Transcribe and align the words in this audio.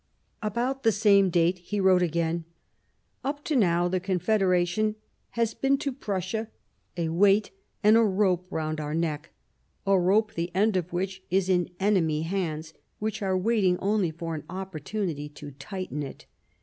About 0.41 0.81
the 0.81 0.91
same 0.91 1.29
date 1.29 1.59
he 1.59 1.79
wrote 1.79 2.01
again: 2.01 2.45
"Up 3.23 3.43
to 3.43 3.55
now, 3.55 3.87
the 3.87 3.99
Confederation 3.99 4.95
has 5.37 5.53
been 5.53 5.77
to 5.77 5.91
Prussia 5.91 6.49
a 6.97 7.09
weight 7.09 7.51
and 7.83 7.95
a 7.95 8.01
rope 8.03 8.47
round 8.49 8.81
our 8.81 8.95
neck— 8.95 9.29
a 9.85 9.99
rope 9.99 10.33
the 10.33 10.49
end 10.55 10.75
of 10.75 10.91
which 10.91 11.21
is 11.29 11.49
in 11.49 11.69
enemy 11.79 12.23
hands 12.23 12.73
which 12.97 13.21
are 13.21 13.37
waiting 13.37 13.77
only 13.77 14.09
for 14.09 14.33
an 14.33 14.43
opportunity 14.49 15.29
to 15.29 15.51
tighten 15.51 16.01
it." 16.01 16.25